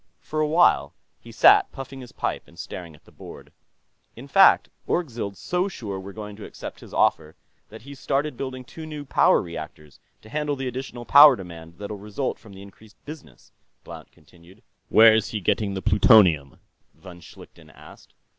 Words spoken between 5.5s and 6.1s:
sure that